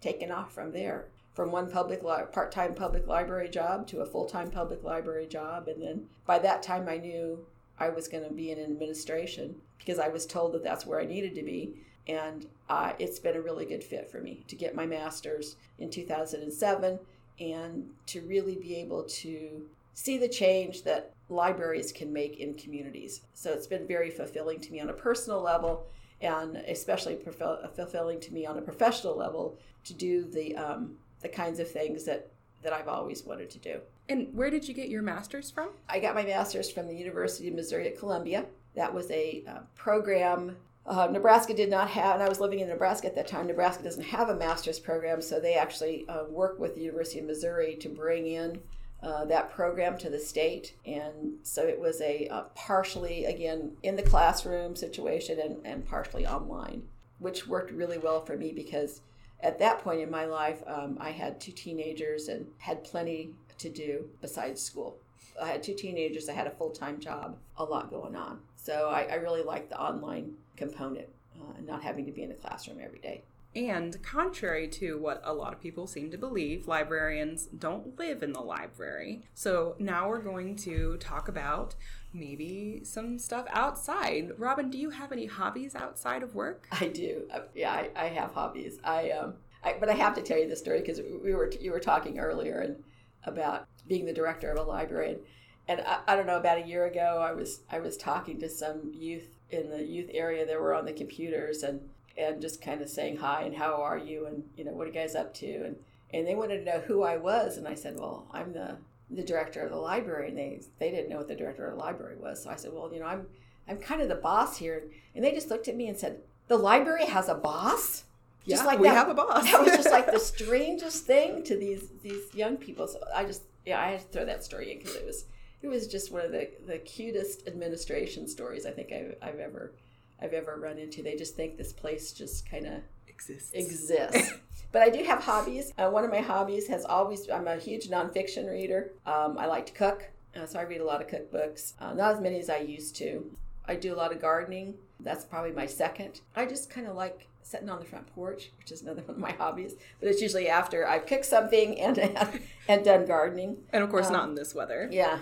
taken 0.01 0.31
off 0.31 0.53
from 0.53 0.73
there. 0.73 1.07
From 1.33 1.53
one 1.53 1.71
public 1.71 2.03
li- 2.03 2.25
part-time 2.33 2.75
public 2.75 3.07
library 3.07 3.49
job 3.49 3.87
to 3.89 4.01
a 4.01 4.07
full-time 4.07 4.51
public 4.51 4.83
library 4.83 5.27
job, 5.27 5.69
and 5.69 5.81
then 5.81 6.07
by 6.27 6.39
that 6.41 6.63
time 6.63 6.89
I 6.89 6.99
knew 6.99 7.47
I 7.79 7.89
was 7.89 8.09
going 8.09 8.25
to 8.25 8.35
be 8.35 8.51
in 8.51 8.61
administration 8.61 9.55
because 9.79 9.99
I 9.99 10.09
was 10.09 10.27
told 10.27 10.53
that 10.53 10.63
that's 10.63 10.85
where 10.85 11.01
I 11.01 11.07
needed 11.07 11.35
to 11.37 11.43
be. 11.43 11.73
And 12.07 12.47
uh, 12.69 12.93
it's 12.99 13.19
been 13.19 13.37
a 13.37 13.41
really 13.41 13.65
good 13.65 13.83
fit 13.83 14.11
for 14.11 14.21
me 14.21 14.45
to 14.49 14.57
get 14.57 14.75
my 14.75 14.85
master's 14.85 15.57
in 15.79 15.91
2007 15.91 16.99
and 17.39 17.91
to 18.07 18.21
really 18.23 18.57
be 18.57 18.77
able 18.77 19.05
to 19.05 19.63
see 20.01 20.17
the 20.17 20.29
change 20.29 20.83
that 20.83 21.13
libraries 21.29 21.93
can 21.93 22.11
make 22.11 22.39
in 22.39 22.55
communities. 22.55 23.21
So 23.35 23.53
it's 23.53 23.67
been 23.67 23.87
very 23.87 24.11
fulfilling 24.11 24.59
to 24.61 24.73
me 24.73 24.81
on 24.81 24.89
a 24.89 24.95
personal 24.95 25.43
level 25.43 25.87
and 26.23 26.57
especially 26.57 27.17
fulfilling 27.17 28.19
to 28.21 28.33
me 28.33 28.47
on 28.47 28.57
a 28.57 28.63
professional 28.63 29.15
level 29.15 29.59
to 29.85 29.93
do 29.93 30.25
the 30.25 30.57
um, 30.57 30.97
the 31.21 31.29
kinds 31.29 31.61
of 31.61 31.71
things 31.71 32.05
that 32.05 32.31
that 32.63 32.73
I've 32.73 32.89
always 32.89 33.25
wanted 33.25 33.51
to 33.51 33.59
do. 33.59 33.81
And 34.09 34.35
where 34.35 34.51
did 34.51 34.67
you 34.67 34.75
get 34.75 34.89
your 34.89 35.03
master's 35.03 35.51
from? 35.51 35.69
I 35.89 35.99
got 35.99 36.15
my 36.15 36.25
master's 36.25 36.71
from 36.71 36.87
the 36.87 36.97
University 36.97 37.49
of 37.49 37.55
Missouri 37.55 37.87
at 37.89 37.99
Columbia. 37.99 38.47
That 38.77 38.93
was 38.93 39.11
a 39.11 39.45
uh, 39.47 39.61
program 39.75 40.57
uh, 40.87 41.09
Nebraska 41.13 41.53
did 41.53 41.69
not 41.71 41.89
have, 41.91 42.15
and 42.15 42.23
I 42.23 42.29
was 42.29 42.41
living 42.41 42.61
in 42.61 42.69
Nebraska 42.69 43.07
at 43.07 43.15
that 43.15 43.29
time. 43.29 43.47
Nebraska 43.47 43.85
doesn't 43.85 44.03
have 44.03 44.31
a 44.31 44.35
master's 44.35 44.81
program, 44.81 45.21
so 45.21 45.39
they 45.39 45.55
actually 45.55 46.09
uh, 46.09 46.25
work 46.25 46.59
with 46.59 46.75
the 46.75 46.81
University 46.81 47.21
of 47.21 47.27
Missouri 47.27 47.77
to 47.77 47.89
bring 47.91 48.27
in 48.27 48.61
uh, 49.03 49.25
that 49.27 49.51
program 49.51 49.97
to 49.99 50.11
the 50.11 50.19
state. 50.19 50.75
And 50.85 51.35
so 51.43 51.67
it 51.67 51.81
was 51.81 52.01
a 52.01 52.29
uh, 52.29 52.43
partially, 52.55 53.25
again, 53.25 53.73
in 53.83 53.97
the 53.97 54.03
classroom 54.03 54.77
situation 54.77 55.41
and, 55.41 55.57
and 55.65 55.87
partially 55.87 56.27
online, 56.27 56.83
which 57.19 57.47
worked 57.47 57.71
really 57.73 57.99
well 57.99 58.25
for 58.25 58.37
me 58.37 58.53
because 58.53 59.01
at 59.41 59.59
that 59.59 59.79
point 59.79 60.01
in 60.01 60.11
my 60.11 60.27
life, 60.27 60.63
um, 60.67 60.99
I 61.01 61.11
had 61.11 61.41
two 61.41 61.53
teenagers 61.53 62.29
and 62.29 62.47
had 62.59 62.85
plenty 62.85 63.31
to 63.59 63.71
do 63.71 64.09
besides 64.21 64.63
school. 64.63 64.99
I 65.41 65.49
had 65.49 65.63
two 65.63 65.75
teenagers, 65.75 66.29
I 66.29 66.35
had 66.35 66.47
a 66.47 66.51
full 66.51 66.71
time 66.71 67.01
job, 67.01 67.39
a 67.57 67.65
lot 67.65 67.91
going 67.91 68.17
on. 68.17 68.41
So 68.57 68.91
I, 68.91 69.05
I 69.05 69.15
really 69.15 69.43
liked 69.43 69.71
the 69.71 69.81
online 69.81 70.35
component 70.57 71.09
uh, 71.41 71.61
not 71.65 71.83
having 71.83 72.05
to 72.07 72.13
be 72.13 72.23
in 72.23 72.29
the 72.29 72.35
classroom 72.35 72.79
every 72.83 72.99
day. 72.99 73.23
And 73.55 74.01
contrary 74.03 74.69
to 74.69 74.97
what 74.99 75.21
a 75.25 75.35
lot 75.35 75.53
of 75.53 75.61
people 75.61 75.89
seem 75.89 76.11
to 76.13 76.19
believe, 76.19 76.69
librarians 76.69 77.47
don't 77.47 77.99
live 77.99 78.23
in 78.23 78.33
the 78.33 78.41
library. 78.41 79.23
So 79.35 79.75
now 79.79 80.09
we're 80.09 80.23
going 80.23 80.55
to 80.57 80.97
talk 80.99 81.27
about 81.27 81.75
maybe 82.13 82.83
some 82.85 83.19
stuff 83.19 83.47
outside. 83.51 84.33
Robin, 84.39 84.71
do 84.71 84.79
you 84.79 84.91
have 84.91 85.11
any 85.11 85.27
hobbies 85.27 85.75
outside 85.75 86.23
of 86.23 86.35
work? 86.35 86.69
I 86.73 86.89
do. 86.89 87.27
Uh, 87.33 87.41
yeah, 87.55 87.73
I, 87.73 87.91
I 87.97 88.07
have 88.09 88.33
hobbies. 88.35 88.79
I 88.85 89.11
um, 89.11 89.35
I, 89.63 89.77
but 89.79 89.89
I 89.89 89.95
have 89.95 90.15
to 90.15 90.23
tell 90.23 90.39
you 90.39 90.49
this 90.49 90.61
story 90.61 90.81
because 90.81 91.01
we 91.01 91.35
were 91.35 91.51
you 91.61 91.73
were 91.73 91.81
talking 91.81 92.19
earlier 92.19 92.61
and 92.61 92.83
about 93.25 93.67
being 93.87 94.07
the 94.07 94.13
director 94.13 94.51
of 94.51 94.59
a 94.59 94.63
library. 94.63 95.11
And, 95.11 95.21
and 95.69 95.87
I, 95.87 96.01
I 96.09 96.17
don't 96.17 96.27
know, 96.27 96.39
about 96.39 96.59
a 96.59 96.67
year 96.67 96.87
ago, 96.87 97.25
I 97.27 97.33
was 97.33 97.61
I 97.71 97.81
was 97.81 97.97
talking 97.97 98.39
to 98.41 98.49
some 98.49 98.93
youth 98.95 99.37
in 99.51 99.71
the 99.71 99.83
youth 99.85 100.11
area 100.13 100.47
that 100.47 100.61
were 100.61 100.75
on 100.75 100.85
the 100.85 100.93
computers 100.93 101.63
and 101.63 101.81
and 102.21 102.41
just 102.41 102.63
kind 102.63 102.81
of 102.83 102.89
saying 102.89 103.17
hi 103.17 103.43
and 103.43 103.57
how 103.57 103.83
are 103.83 103.99
you 103.99 104.27
and 104.27 104.45
you 104.57 104.65
know 104.65 104.73
what 104.73 104.85
are 104.85 104.91
you 104.91 104.95
guys 104.95 105.15
up 105.15 105.35
to? 105.35 105.65
And 105.65 105.77
and 106.13 106.27
they 106.27 106.35
wanted 106.35 106.59
to 106.59 106.65
know 106.65 106.81
who 106.81 107.03
I 107.03 107.17
was 107.17 107.57
and 107.57 107.67
I 107.67 107.75
said 107.75 107.99
well 107.99 108.27
I'm 108.33 108.53
the 108.53 108.77
the 109.11 109.23
director 109.23 109.63
of 109.63 109.71
the 109.71 109.77
library 109.77 110.29
and 110.29 110.39
they 110.39 110.63
they 110.79 110.91
didn't 110.91 111.09
know 111.09 111.19
what 111.19 111.29
the 111.29 111.35
director 111.35 111.67
of 111.67 111.77
the 111.77 111.83
library 111.83 112.17
was 112.17 112.43
so 112.43 112.51
I 112.51 112.57
said 112.57 112.73
well 112.73 112.93
you 112.93 113.01
know 113.01 113.07
I'm 113.07 113.27
I'm 113.69 113.79
kind 113.79 114.01
of 114.01 114.09
the 114.09 114.17
boss 114.17 114.57
here 114.57 114.85
and 115.15 115.25
they 115.25 115.33
just 115.33 115.49
looked 115.49 115.69
at 115.69 115.77
me 115.77 115.89
and 115.89 115.99
said 115.99 116.21
the 116.49 116.59
library 116.59 117.07
has 117.07 117.29
a 117.29 117.35
boss? 117.35 118.05
Just 118.47 118.63
yeah, 118.63 118.67
like 118.67 118.79
we 118.81 118.89
that, 118.89 118.95
have 118.95 119.09
a 119.09 119.15
boss. 119.15 119.45
That 119.45 119.63
was 119.63 119.73
just 119.73 119.91
like 119.91 120.11
the 120.11 120.19
strangest 120.35 121.05
thing 121.07 121.45
to 121.45 121.57
these 121.57 121.89
these 122.03 122.35
young 122.35 122.57
people 122.57 122.89
so 122.89 123.01
I 123.15 123.25
just 123.25 123.43
yeah 123.65 123.81
I 123.81 123.93
had 123.93 124.01
to 124.01 124.07
throw 124.07 124.25
that 124.25 124.45
story 124.45 124.73
in 124.73 124.79
because 124.79 124.97
it 124.97 125.07
was 125.07 125.27
it 125.63 125.69
was 125.69 125.87
just 125.87 126.11
one 126.11 126.25
of 126.25 126.33
the, 126.33 126.51
the 126.67 126.79
cutest 126.79 127.47
administration 127.47 128.27
stories 128.27 128.65
I 128.67 128.71
think 128.71 128.93
I've, 128.93 129.15
I've 129.23 129.39
ever 129.39 129.73
I've 130.21 130.33
ever 130.33 130.59
run 130.61 130.79
into. 130.79 131.03
They 131.03 131.17
just 131.17 131.37
think 131.37 131.57
this 131.57 131.73
place 131.73 132.13
just 132.13 132.49
kind 132.49 132.67
of 132.67 132.81
exists. 133.09 133.53
Exists. 133.53 134.33
but 134.73 134.83
I 134.83 134.91
do 134.91 135.03
have 135.05 135.23
hobbies. 135.23 135.73
Uh, 135.79 135.91
one 135.91 136.05
of 136.05 136.11
my 136.11 136.21
hobbies 136.21 136.69
has 136.69 136.85
always 136.85 137.29
I'm 137.31 137.49
a 137.49 137.57
huge 137.57 137.89
nonfiction 137.89 138.51
reader. 138.51 138.93
Um, 139.07 139.37
I 139.39 139.47
like 139.47 139.67
to 139.67 139.73
cook, 139.73 140.11
uh, 140.37 140.47
so 140.47 140.59
I 140.59 140.63
read 140.63 140.81
a 140.81 140.85
lot 140.85 141.01
of 141.01 141.09
cookbooks. 141.09 141.75
Uh, 141.81 141.95
not 141.95 142.15
as 142.15 142.21
many 142.21 142.39
as 142.39 142.51
I 142.51 142.59
used 142.59 142.97
to. 142.97 143.31
I 143.67 143.77
do 143.77 143.95
a 143.95 143.97
lot 143.97 144.13
of 144.13 144.21
gardening. 144.21 144.75
That's 145.01 145.25
probably 145.25 145.53
my 145.53 145.67
second. 145.67 146.21
I 146.35 146.47
just 146.47 146.71
kind 146.71 146.87
of 146.87 146.97
like 146.97 147.27
sitting 147.43 147.69
on 147.69 147.79
the 147.79 147.85
front 147.85 148.07
porch, 148.15 148.51
which 148.59 148.71
is 148.73 148.83
another 148.83 149.03
one 149.07 149.17
of 149.17 149.21
my 149.21 149.33
hobbies. 149.33 149.75
But 149.99 150.09
it's 150.09 150.23
usually 150.23 150.49
after 150.49 150.87
I've 150.87 151.07
cooked 151.07 151.27
something 151.27 151.81
and 151.81 151.99
and 152.69 152.85
done 152.85 153.07
gardening. 153.07 153.59
And 153.73 153.83
of 153.83 153.91
course, 153.91 154.07
um, 154.07 154.13
not 154.13 154.29
in 154.29 154.35
this 154.35 154.55
weather. 154.55 154.89
Yeah, 154.91 155.19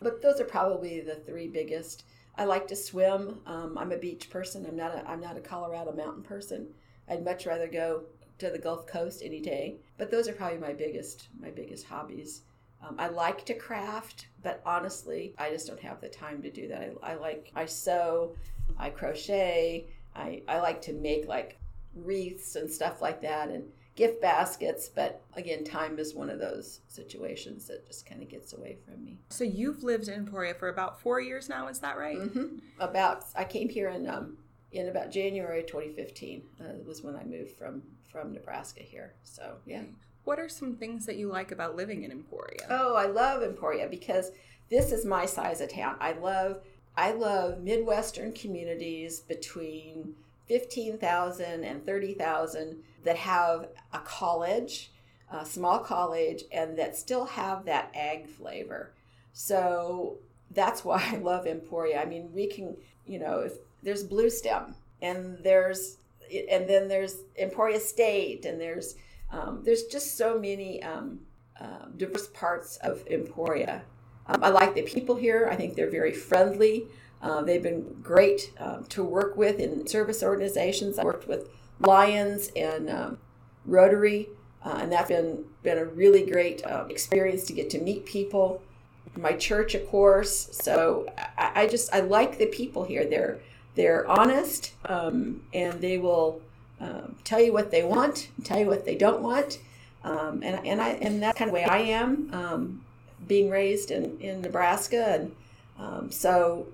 but 0.00 0.22
those 0.22 0.40
are 0.40 0.44
probably 0.44 1.00
the 1.00 1.16
three 1.16 1.48
biggest. 1.48 2.04
I 2.36 2.44
like 2.44 2.66
to 2.68 2.76
swim. 2.76 3.40
Um, 3.46 3.76
I'm 3.78 3.92
a 3.92 3.98
beach 3.98 4.30
person. 4.30 4.66
I'm 4.66 4.76
not 4.76 4.94
a 4.94 5.08
I'm 5.08 5.20
not 5.20 5.36
a 5.36 5.40
Colorado 5.40 5.92
mountain 5.92 6.22
person. 6.22 6.68
I'd 7.08 7.24
much 7.24 7.46
rather 7.46 7.66
go 7.66 8.04
to 8.38 8.50
the 8.50 8.58
Gulf 8.58 8.86
Coast 8.86 9.22
any 9.24 9.40
day. 9.40 9.76
But 9.98 10.10
those 10.10 10.28
are 10.28 10.32
probably 10.32 10.58
my 10.58 10.72
biggest 10.72 11.28
my 11.40 11.50
biggest 11.50 11.86
hobbies. 11.86 12.42
Um, 12.82 12.96
I 12.98 13.08
like 13.08 13.44
to 13.46 13.54
craft, 13.54 14.26
but 14.42 14.60
honestly, 14.66 15.34
I 15.38 15.50
just 15.50 15.68
don't 15.68 15.80
have 15.80 16.00
the 16.00 16.08
time 16.08 16.42
to 16.42 16.50
do 16.50 16.66
that. 16.68 16.94
I, 17.02 17.12
I 17.12 17.14
like 17.14 17.52
I 17.54 17.66
sew, 17.66 18.34
I 18.78 18.90
crochet. 18.90 19.86
I, 20.14 20.42
I 20.48 20.60
like 20.60 20.82
to 20.82 20.92
make 20.92 21.26
like 21.26 21.58
wreaths 21.94 22.56
and 22.56 22.70
stuff 22.70 23.02
like 23.02 23.20
that 23.22 23.48
and 23.48 23.64
gift 23.94 24.20
baskets. 24.20 24.88
But 24.88 25.22
again, 25.34 25.64
time 25.64 25.98
is 25.98 26.14
one 26.14 26.30
of 26.30 26.38
those 26.38 26.80
situations 26.88 27.66
that 27.68 27.86
just 27.86 28.06
kind 28.06 28.22
of 28.22 28.28
gets 28.28 28.52
away 28.52 28.76
from 28.84 29.04
me. 29.04 29.18
So 29.28 29.44
you've 29.44 29.82
lived 29.82 30.08
in 30.08 30.14
Emporia 30.14 30.54
for 30.54 30.68
about 30.68 31.00
four 31.00 31.20
years 31.20 31.48
now, 31.48 31.68
is 31.68 31.80
that 31.80 31.98
right? 31.98 32.18
Mm-hmm. 32.18 32.58
About 32.78 33.24
I 33.34 33.44
came 33.44 33.68
here 33.68 33.88
in 33.90 34.08
um, 34.08 34.38
in 34.72 34.88
about 34.88 35.10
January 35.10 35.62
2015 35.62 36.42
uh, 36.60 36.64
was 36.86 37.02
when 37.02 37.16
I 37.16 37.24
moved 37.24 37.52
from 37.52 37.82
from 38.10 38.32
Nebraska 38.32 38.82
here. 38.82 39.14
So 39.22 39.56
yeah. 39.66 39.82
What 40.24 40.38
are 40.38 40.48
some 40.48 40.76
things 40.76 41.04
that 41.06 41.16
you 41.16 41.28
like 41.28 41.50
about 41.50 41.74
living 41.74 42.04
in 42.04 42.12
Emporia? 42.12 42.60
Oh, 42.70 42.94
I 42.94 43.06
love 43.06 43.42
Emporia 43.42 43.88
because 43.88 44.30
this 44.70 44.92
is 44.92 45.04
my 45.04 45.26
size 45.26 45.60
of 45.60 45.72
town. 45.72 45.96
I 46.00 46.12
love 46.12 46.60
I 46.96 47.12
love 47.12 47.60
Midwestern 47.60 48.32
communities 48.32 49.20
between 49.20 50.14
15,000 50.52 51.64
and 51.64 51.86
30,000 51.86 52.76
that 53.04 53.16
have 53.16 53.68
a 53.94 53.98
college, 54.00 54.92
a 55.30 55.46
small 55.46 55.78
college, 55.78 56.44
and 56.52 56.78
that 56.78 56.94
still 56.94 57.24
have 57.24 57.64
that 57.64 57.90
ag 57.94 58.28
flavor. 58.28 58.92
So 59.32 60.18
that's 60.50 60.84
why 60.84 61.02
I 61.10 61.16
love 61.16 61.46
Emporia. 61.46 62.02
I 62.02 62.04
mean, 62.04 62.30
we 62.34 62.48
can, 62.48 62.76
you 63.06 63.18
know, 63.18 63.38
if 63.38 63.54
there's 63.82 64.04
Blue 64.04 64.28
Stem 64.28 64.74
and 65.00 65.38
there's, 65.42 65.96
and 66.50 66.68
then 66.68 66.86
there's 66.86 67.22
Emporia 67.38 67.80
State 67.80 68.44
and 68.44 68.60
there's, 68.60 68.96
um, 69.30 69.62
there's 69.64 69.84
just 69.84 70.18
so 70.18 70.38
many 70.38 70.82
um, 70.82 71.20
uh, 71.58 71.86
diverse 71.96 72.26
parts 72.26 72.76
of 72.82 73.02
Emporia. 73.10 73.80
Um, 74.26 74.44
I 74.44 74.50
like 74.50 74.74
the 74.74 74.82
people 74.82 75.16
here. 75.16 75.48
I 75.50 75.56
think 75.56 75.76
they're 75.76 75.90
very 75.90 76.12
friendly. 76.12 76.88
Uh, 77.22 77.42
they've 77.42 77.62
been 77.62 77.96
great 78.02 78.52
um, 78.58 78.84
to 78.88 79.04
work 79.04 79.36
with 79.36 79.60
in 79.60 79.86
service 79.86 80.22
organizations. 80.22 80.98
I 80.98 81.04
worked 81.04 81.28
with 81.28 81.48
Lions 81.78 82.50
and 82.56 82.90
um, 82.90 83.18
Rotary, 83.64 84.28
uh, 84.64 84.78
and 84.82 84.92
that's 84.92 85.08
been 85.08 85.44
been 85.62 85.78
a 85.78 85.84
really 85.84 86.26
great 86.26 86.64
uh, 86.64 86.86
experience 86.88 87.44
to 87.44 87.52
get 87.52 87.70
to 87.70 87.80
meet 87.80 88.04
people. 88.04 88.60
My 89.16 89.32
church, 89.32 89.74
of 89.74 89.86
course. 89.88 90.48
So 90.52 91.06
I, 91.38 91.62
I 91.62 91.66
just 91.68 91.94
I 91.94 92.00
like 92.00 92.38
the 92.38 92.46
people 92.46 92.84
here. 92.84 93.04
They're 93.04 93.38
they're 93.76 94.06
honest, 94.08 94.72
um, 94.86 95.42
and 95.54 95.80
they 95.80 95.98
will 95.98 96.40
um, 96.80 97.16
tell 97.22 97.40
you 97.40 97.52
what 97.52 97.70
they 97.70 97.84
want, 97.84 98.28
tell 98.42 98.58
you 98.58 98.66
what 98.66 98.84
they 98.84 98.96
don't 98.96 99.22
want, 99.22 99.58
um, 100.02 100.42
and 100.42 100.66
and 100.66 100.80
I 100.80 100.90
and 100.90 101.22
that's 101.22 101.38
kind 101.38 101.50
of 101.50 101.54
way 101.54 101.64
I 101.64 101.78
am, 101.78 102.30
um, 102.32 102.84
being 103.28 103.48
raised 103.48 103.92
in 103.92 104.18
in 104.20 104.40
Nebraska, 104.40 105.04
and 105.06 105.36
um, 105.78 106.10
so 106.10 106.66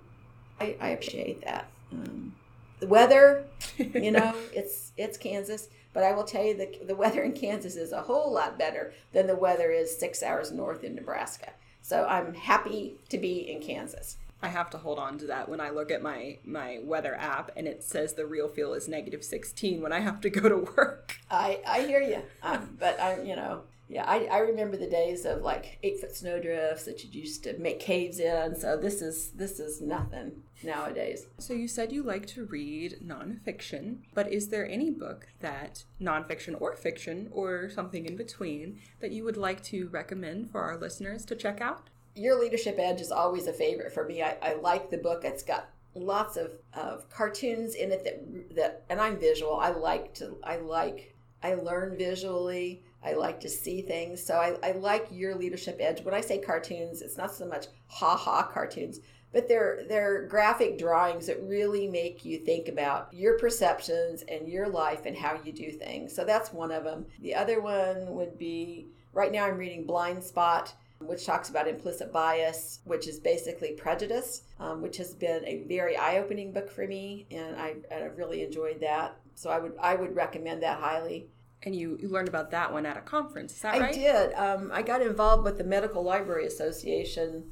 I, 0.60 0.76
I 0.80 0.88
appreciate 0.90 1.44
that. 1.44 1.68
Um, 1.92 2.34
the 2.80 2.86
weather, 2.86 3.44
you 3.76 4.10
know, 4.10 4.34
it's 4.52 4.92
it's 4.96 5.16
Kansas, 5.16 5.68
but 5.92 6.02
I 6.02 6.12
will 6.12 6.24
tell 6.24 6.44
you 6.44 6.56
the 6.56 6.84
the 6.86 6.94
weather 6.94 7.22
in 7.22 7.32
Kansas 7.32 7.76
is 7.76 7.92
a 7.92 8.02
whole 8.02 8.32
lot 8.32 8.58
better 8.58 8.92
than 9.12 9.26
the 9.26 9.36
weather 9.36 9.70
is 9.70 9.96
six 9.96 10.22
hours 10.22 10.52
north 10.52 10.84
in 10.84 10.94
Nebraska. 10.94 11.52
So 11.82 12.06
I'm 12.06 12.34
happy 12.34 12.96
to 13.08 13.18
be 13.18 13.50
in 13.50 13.60
Kansas. 13.60 14.18
I 14.40 14.48
have 14.48 14.70
to 14.70 14.78
hold 14.78 14.98
on 14.98 15.18
to 15.18 15.26
that 15.26 15.48
when 15.48 15.60
I 15.60 15.70
look 15.70 15.90
at 15.90 16.02
my 16.02 16.38
my 16.44 16.80
weather 16.82 17.14
app 17.14 17.50
and 17.56 17.66
it 17.66 17.82
says 17.82 18.14
the 18.14 18.26
real 18.26 18.48
feel 18.48 18.74
is 18.74 18.86
negative 18.86 19.24
16 19.24 19.80
when 19.80 19.92
I 19.92 20.00
have 20.00 20.20
to 20.20 20.30
go 20.30 20.48
to 20.48 20.58
work. 20.76 21.16
I 21.30 21.60
I 21.66 21.80
hear 21.82 22.00
you, 22.00 22.22
um, 22.42 22.76
but 22.78 23.00
I 23.00 23.22
you 23.22 23.34
know 23.34 23.62
yeah, 23.88 24.04
I, 24.06 24.24
I 24.26 24.38
remember 24.38 24.76
the 24.76 24.86
days 24.86 25.24
of 25.24 25.40
like 25.40 25.78
eight 25.82 25.98
foot 25.98 26.14
snow 26.14 26.40
drifts 26.40 26.84
that 26.84 27.02
you 27.02 27.20
used 27.20 27.42
to 27.44 27.58
make 27.58 27.80
caves 27.80 28.20
in. 28.20 28.54
So 28.54 28.76
this 28.76 29.00
is 29.00 29.30
this 29.30 29.58
is 29.58 29.80
nothing 29.80 30.42
nowadays. 30.62 31.26
So 31.38 31.54
you 31.54 31.66
said 31.68 31.90
you 31.90 32.02
like 32.02 32.26
to 32.28 32.44
read 32.44 32.98
nonfiction, 33.02 34.00
but 34.12 34.30
is 34.30 34.48
there 34.48 34.68
any 34.68 34.90
book 34.90 35.28
that 35.40 35.84
nonfiction 36.00 36.60
or 36.60 36.76
fiction 36.76 37.30
or 37.32 37.70
something 37.70 38.04
in 38.04 38.16
between 38.16 38.78
that 39.00 39.12
you 39.12 39.24
would 39.24 39.38
like 39.38 39.62
to 39.64 39.88
recommend 39.88 40.50
for 40.50 40.60
our 40.60 40.76
listeners 40.76 41.24
to 41.24 41.34
check 41.34 41.62
out? 41.62 41.88
Your 42.14 42.38
Leadership 42.38 42.76
Edge 42.78 43.00
is 43.00 43.12
always 43.12 43.46
a 43.46 43.52
favorite 43.52 43.92
for 43.92 44.04
me. 44.04 44.22
I, 44.22 44.36
I 44.42 44.54
like 44.54 44.90
the 44.90 44.98
book. 44.98 45.24
It's 45.24 45.42
got 45.42 45.70
lots 45.94 46.36
of, 46.36 46.52
of 46.74 47.08
cartoons 47.08 47.74
in 47.74 47.90
it 47.90 48.04
that 48.04 48.54
that 48.56 48.84
and 48.90 49.00
I'm 49.00 49.18
visual. 49.18 49.56
I 49.56 49.70
like 49.70 50.12
to 50.14 50.36
I 50.44 50.56
like 50.56 51.14
I 51.42 51.54
learn 51.54 51.96
visually. 51.96 52.82
I 53.02 53.12
like 53.14 53.40
to 53.40 53.48
see 53.48 53.82
things. 53.82 54.24
So 54.24 54.34
I, 54.34 54.56
I 54.62 54.72
like 54.72 55.06
your 55.10 55.34
leadership 55.34 55.76
edge. 55.80 56.02
When 56.02 56.14
I 56.14 56.20
say 56.20 56.38
cartoons, 56.38 57.02
it's 57.02 57.16
not 57.16 57.32
so 57.32 57.46
much 57.46 57.66
ha 57.86 58.16
ha 58.16 58.42
cartoons, 58.42 59.00
but 59.32 59.48
they're 59.48 59.84
they're 59.88 60.26
graphic 60.26 60.78
drawings 60.78 61.26
that 61.26 61.42
really 61.42 61.86
make 61.86 62.24
you 62.24 62.38
think 62.38 62.68
about 62.68 63.12
your 63.12 63.38
perceptions 63.38 64.24
and 64.28 64.48
your 64.48 64.68
life 64.68 65.06
and 65.06 65.16
how 65.16 65.38
you 65.44 65.52
do 65.52 65.70
things. 65.70 66.14
So 66.14 66.24
that's 66.24 66.52
one 66.52 66.72
of 66.72 66.84
them. 66.84 67.06
The 67.20 67.34
other 67.34 67.60
one 67.60 68.14
would 68.14 68.38
be 68.38 68.88
right 69.12 69.32
now 69.32 69.46
I'm 69.46 69.58
reading 69.58 69.84
Blind 69.84 70.24
Spot 70.24 70.72
which 71.00 71.24
talks 71.24 71.48
about 71.48 71.68
implicit 71.68 72.12
bias, 72.12 72.80
which 72.84 73.06
is 73.06 73.20
basically 73.20 73.72
prejudice, 73.72 74.42
um, 74.58 74.82
which 74.82 74.96
has 74.96 75.14
been 75.14 75.44
a 75.46 75.62
very 75.68 75.96
eye-opening 75.96 76.52
book 76.52 76.70
for 76.70 76.86
me, 76.86 77.26
and 77.30 77.56
I, 77.56 77.76
I've 77.92 78.18
really 78.18 78.42
enjoyed 78.42 78.80
that. 78.80 79.16
So 79.34 79.50
I 79.50 79.60
would 79.60 79.74
I 79.80 79.94
would 79.94 80.16
recommend 80.16 80.62
that 80.64 80.80
highly. 80.80 81.28
And 81.64 81.74
you, 81.74 81.98
you 82.00 82.08
learned 82.08 82.28
about 82.28 82.52
that 82.52 82.72
one 82.72 82.86
at 82.86 82.96
a 82.96 83.00
conference, 83.00 83.52
is 83.52 83.60
that 83.62 83.74
I 83.74 83.80
right? 83.80 83.94
I 83.94 83.98
did. 83.98 84.32
Um, 84.34 84.70
I 84.72 84.82
got 84.82 85.02
involved 85.02 85.44
with 85.44 85.58
the 85.58 85.64
Medical 85.64 86.04
Library 86.04 86.46
Association 86.46 87.50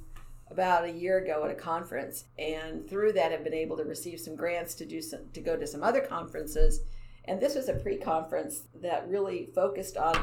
about 0.49 0.85
a 0.85 0.93
year 0.93 1.19
ago 1.19 1.45
at 1.45 1.51
a 1.51 1.55
conference, 1.55 2.27
and 2.39 2.89
through 2.89 3.13
that, 3.13 3.33
have 3.33 3.43
been 3.43 3.53
able 3.53 3.77
to 3.77 3.85
receive 3.85 4.21
some 4.21 4.37
grants 4.37 4.75
to 4.77 4.87
do 4.87 5.03
some, 5.03 5.21
to 5.33 5.41
go 5.41 5.57
to 5.57 5.67
some 5.67 5.83
other 5.83 6.01
conferences. 6.01 6.83
And 7.25 7.41
this 7.41 7.57
was 7.57 7.69
a 7.69 7.75
pre-conference 7.75 8.63
that 8.81 9.09
really 9.09 9.49
focused 9.55 9.97
on 9.97 10.17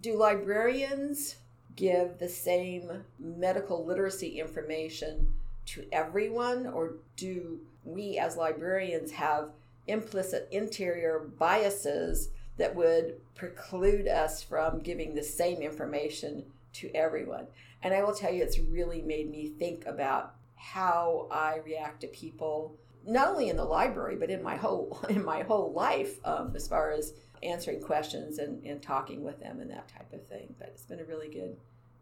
do 0.00 0.16
librarians 0.16 1.36
give 1.76 2.18
the 2.18 2.28
same 2.28 3.04
medical 3.20 3.86
literacy 3.86 4.40
information 4.40 5.32
to 5.66 5.84
everyone, 5.92 6.66
or 6.66 6.94
do 7.16 7.60
we 7.84 8.18
as 8.18 8.36
librarians 8.36 9.12
have 9.12 9.50
implicit 9.86 10.48
interior 10.50 11.30
biases 11.38 12.30
that 12.60 12.76
would 12.76 13.18
preclude 13.34 14.06
us 14.06 14.42
from 14.42 14.80
giving 14.80 15.14
the 15.14 15.22
same 15.22 15.62
information 15.62 16.44
to 16.74 16.90
everyone. 16.94 17.46
And 17.82 17.94
I 17.94 18.02
will 18.02 18.14
tell 18.14 18.30
you, 18.30 18.42
it's 18.42 18.58
really 18.58 19.00
made 19.00 19.30
me 19.30 19.48
think 19.48 19.86
about 19.86 20.34
how 20.56 21.26
I 21.30 21.60
react 21.64 22.02
to 22.02 22.06
people, 22.08 22.76
not 23.06 23.28
only 23.28 23.48
in 23.48 23.56
the 23.56 23.64
library, 23.64 24.16
but 24.16 24.28
in 24.28 24.42
my 24.42 24.56
whole 24.56 25.00
in 25.08 25.24
my 25.24 25.42
whole 25.42 25.72
life, 25.72 26.20
um, 26.24 26.52
as 26.54 26.68
far 26.68 26.92
as 26.92 27.14
answering 27.42 27.80
questions 27.80 28.38
and, 28.38 28.62
and 28.62 28.82
talking 28.82 29.24
with 29.24 29.40
them 29.40 29.60
and 29.60 29.70
that 29.70 29.88
type 29.88 30.12
of 30.12 30.26
thing. 30.26 30.54
But 30.58 30.68
it's 30.68 30.84
been 30.84 31.00
a 31.00 31.04
really 31.04 31.28
good 31.28 31.56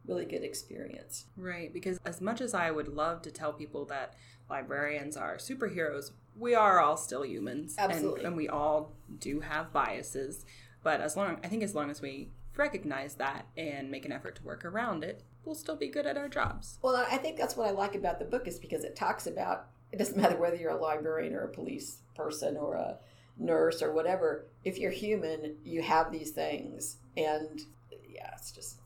really 0.07 0.25
good 0.25 0.43
experience. 0.43 1.27
Right, 1.37 1.73
because 1.73 1.99
as 2.05 2.21
much 2.21 2.41
as 2.41 2.55
I 2.55 2.71
would 2.71 2.89
love 2.89 3.23
to 3.23 3.31
tell 3.31 3.53
people 3.53 3.85
that 3.87 4.15
librarians 4.49 5.17
are 5.17 5.37
superheroes, 5.37 6.13
we 6.37 6.55
are 6.55 6.81
all 6.81 6.97
still 6.97 7.25
humans. 7.25 7.75
Absolutely. 7.79 8.21
And, 8.21 8.29
and 8.29 8.37
we 8.37 8.49
all 8.49 8.93
do 9.19 9.41
have 9.41 9.73
biases. 9.73 10.45
But 10.83 11.01
as 11.01 11.17
long 11.17 11.39
I 11.43 11.49
think 11.49 11.63
as 11.63 11.75
long 11.75 11.91
as 11.91 12.01
we 12.01 12.31
recognize 12.57 13.15
that 13.15 13.47
and 13.57 13.91
make 13.91 14.05
an 14.05 14.13
effort 14.13 14.37
to 14.37 14.43
work 14.43 14.65
around 14.65 15.05
it, 15.05 15.23
we'll 15.45 15.55
still 15.55 15.77
be 15.77 15.89
good 15.89 16.07
at 16.07 16.17
our 16.17 16.29
jobs. 16.29 16.79
Well, 16.83 16.97
I 17.11 17.17
think 17.17 17.37
that's 17.37 17.57
what 17.57 17.69
I 17.69 17.71
like 17.71 17.95
about 17.95 18.19
the 18.19 18.25
book 18.25 18.47
is 18.47 18.59
because 18.59 18.85
it 18.85 18.97
talks 18.97 19.27
about 19.27 19.67
it 19.93 19.99
doesn't 19.99 20.21
matter 20.21 20.37
whether 20.37 20.57
you're 20.57 20.77
a 20.77 20.81
librarian 20.81 21.35
or 21.35 21.45
a 21.45 21.49
police 21.49 22.03
person 22.15 22.57
or 22.57 22.75
a 22.75 22.99
nurse 23.39 23.83
or 23.83 23.93
whatever. 23.93 24.47
If 24.65 24.79
you're 24.79 24.91
human, 24.91 25.57
you 25.65 25.83
have 25.83 26.13
these 26.13 26.31
things. 26.31 26.97
And 27.17 27.61
yeah, 28.09 28.31
it's 28.37 28.53
just 28.53 28.78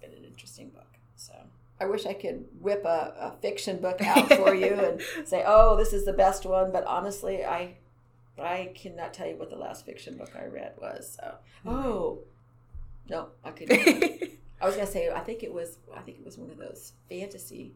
it's 0.00 0.12
been 0.12 0.18
an 0.18 0.24
interesting 0.24 0.68
book. 0.70 0.98
So 1.16 1.32
I 1.80 1.86
wish 1.86 2.06
I 2.06 2.14
could 2.14 2.46
whip 2.60 2.84
a, 2.84 3.14
a 3.18 3.36
fiction 3.40 3.78
book 3.78 4.00
out 4.02 4.32
for 4.32 4.54
you 4.54 4.74
and 4.74 5.00
say, 5.26 5.42
"Oh, 5.46 5.76
this 5.76 5.92
is 5.92 6.04
the 6.04 6.12
best 6.12 6.44
one." 6.46 6.72
But 6.72 6.84
honestly, 6.84 7.44
I 7.44 7.74
I 8.38 8.72
cannot 8.74 9.14
tell 9.14 9.26
you 9.26 9.36
what 9.36 9.50
the 9.50 9.56
last 9.56 9.86
fiction 9.86 10.16
book 10.16 10.32
I 10.38 10.46
read 10.46 10.74
was. 10.80 11.18
So, 11.20 11.34
oh, 11.64 12.18
no, 13.08 13.28
I 13.44 13.50
could. 13.50 13.70
I 14.60 14.64
was 14.64 14.74
gonna 14.74 14.86
say 14.86 15.10
I 15.10 15.20
think 15.20 15.42
it 15.42 15.52
was 15.52 15.78
I 15.94 16.00
think 16.00 16.18
it 16.18 16.24
was 16.24 16.38
one 16.38 16.50
of 16.50 16.58
those 16.58 16.92
fantasy 17.08 17.74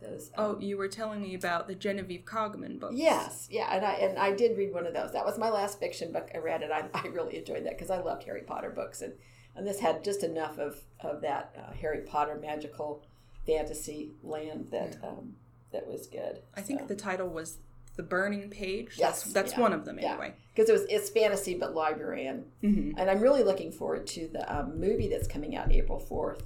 those. 0.00 0.30
Um, 0.36 0.44
oh, 0.44 0.60
you 0.60 0.76
were 0.76 0.88
telling 0.88 1.22
me 1.22 1.34
about 1.34 1.66
the 1.66 1.74
Genevieve 1.74 2.24
Cogman 2.24 2.78
book. 2.78 2.92
Yes, 2.94 3.48
yeah, 3.50 3.74
and 3.74 3.84
I 3.84 3.92
and 3.94 4.18
I 4.18 4.32
did 4.32 4.56
read 4.56 4.72
one 4.72 4.86
of 4.86 4.94
those. 4.94 5.12
That 5.12 5.24
was 5.24 5.38
my 5.38 5.50
last 5.50 5.80
fiction 5.80 6.12
book 6.12 6.30
I 6.34 6.38
read, 6.38 6.62
and 6.62 6.72
I, 6.72 6.84
I 6.94 7.06
really 7.08 7.36
enjoyed 7.36 7.64
that 7.64 7.76
because 7.76 7.90
I 7.90 8.00
loved 8.00 8.24
Harry 8.24 8.42
Potter 8.42 8.70
books, 8.70 9.02
and 9.02 9.14
and 9.56 9.66
this 9.66 9.80
had 9.80 10.04
just 10.04 10.22
enough 10.22 10.58
of 10.58 10.80
of 11.00 11.20
that 11.22 11.54
uh, 11.56 11.72
Harry 11.72 12.00
Potter 12.00 12.38
magical 12.40 13.04
fantasy 13.46 14.12
land 14.22 14.68
that 14.70 14.96
yeah. 15.02 15.08
um, 15.08 15.34
that 15.72 15.86
was 15.86 16.06
good. 16.06 16.42
I 16.54 16.60
so. 16.60 16.66
think 16.66 16.88
the 16.88 16.96
title 16.96 17.28
was 17.28 17.58
the 17.96 18.02
burning 18.02 18.48
page. 18.48 18.92
Yes, 18.96 19.22
that's, 19.22 19.32
that's 19.32 19.52
yeah. 19.52 19.60
one 19.60 19.72
of 19.72 19.84
them 19.84 19.98
anyway. 19.98 20.34
Because 20.54 20.68
yeah. 20.68 20.76
it 20.76 20.80
was 20.80 20.86
it's 20.88 21.10
fantasy 21.10 21.54
but 21.54 21.74
librarian, 21.74 22.44
mm-hmm. 22.62 22.98
and 22.98 23.10
I'm 23.10 23.20
really 23.20 23.42
looking 23.42 23.72
forward 23.72 24.06
to 24.08 24.28
the 24.28 24.56
um, 24.56 24.78
movie 24.78 25.08
that's 25.08 25.26
coming 25.26 25.56
out 25.56 25.72
April 25.72 25.98
fourth 25.98 26.44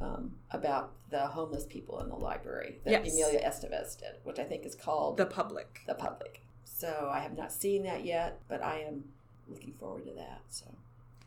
um, 0.00 0.36
about 0.50 0.92
the 1.10 1.26
homeless 1.26 1.66
people 1.66 2.00
in 2.00 2.08
the 2.08 2.16
library 2.16 2.78
that 2.84 3.04
yes. 3.04 3.12
Emilio 3.12 3.40
Estevez 3.40 3.98
did, 3.98 4.16
which 4.24 4.38
I 4.38 4.44
think 4.44 4.64
is 4.64 4.74
called 4.74 5.16
The 5.16 5.26
Public. 5.26 5.80
The 5.86 5.94
Public. 5.94 6.42
So 6.64 7.10
I 7.12 7.20
have 7.20 7.36
not 7.36 7.52
seen 7.52 7.82
that 7.84 8.04
yet, 8.04 8.40
but 8.48 8.62
I 8.62 8.78
am 8.80 9.04
looking 9.48 9.74
forward 9.74 10.06
to 10.06 10.12
that. 10.14 10.40
So. 10.48 10.66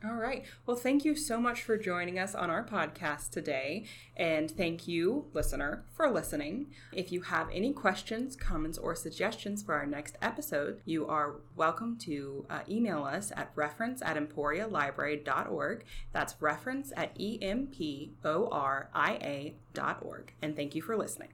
All 0.08 0.16
right. 0.16 0.46
Well, 0.66 0.78
thank 0.78 1.04
you 1.04 1.16
so 1.16 1.40
much 1.40 1.64
for 1.64 1.78
joining 1.78 2.20
us 2.20 2.36
on 2.36 2.52
our 2.52 2.64
podcast 2.64 3.32
today. 3.32 3.86
And 4.16 4.52
thank 4.52 4.88
you, 4.88 5.26
listener, 5.34 5.84
for 5.94 6.12
listening. 6.12 6.68
If 6.92 7.12
you 7.12 7.22
have 7.22 7.50
any 7.52 7.74
questions, 7.74 8.36
comments, 8.36 8.78
or 8.78 8.94
suggestions 8.94 9.64
for 9.64 9.74
our 9.74 9.88
next 9.88 10.18
episode, 10.22 10.82
you 10.86 11.08
are 11.08 11.38
welcome 11.56 11.98
to 12.00 12.46
uh, 12.52 12.60
email 12.70 13.04
us 13.04 13.32
at 13.36 13.52
reference 13.56 14.02
at 14.04 14.18
emporialibrary.org. 14.18 15.86
That's 16.12 16.36
reference 16.40 16.94
at 16.96 17.20
E 17.20 17.40
M 17.42 17.68
P 17.68 18.14
O 18.24 18.48
R 18.52 18.90
I 18.94 19.14
A 19.14 19.56
dot 19.74 20.00
org. 20.02 20.34
And 20.42 20.56
thank 20.56 20.76
you 20.76 20.84
for 20.84 20.96
listening. 20.96 21.30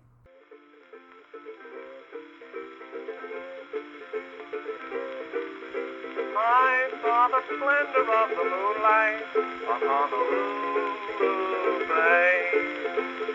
saw 7.01 7.27
the 7.29 7.41
splendor 7.45 8.05
of 8.13 8.29
the 8.29 8.43
moonlight 8.43 9.23
upon 9.65 10.09
the 10.11 10.17
blue 11.17 11.87
bay. 11.87 12.70